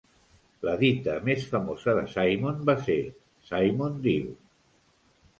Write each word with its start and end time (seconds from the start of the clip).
La 0.67 0.71
dita 0.77 1.17
més 1.25 1.43
famosa 1.49 1.93
de 1.99 2.05
Simon 2.13 2.63
va 2.69 2.75
ser 2.87 2.95
"Simon 3.49 4.01
diu!". 4.07 4.33